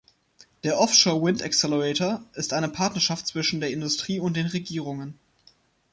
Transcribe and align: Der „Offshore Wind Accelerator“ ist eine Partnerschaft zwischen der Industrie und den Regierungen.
Der 0.63 0.79
„Offshore 0.79 1.23
Wind 1.23 1.43
Accelerator“ 1.43 2.23
ist 2.33 2.53
eine 2.53 2.69
Partnerschaft 2.69 3.27
zwischen 3.27 3.59
der 3.61 3.69
Industrie 3.69 4.19
und 4.19 4.35
den 4.35 4.47
Regierungen. 4.47 5.19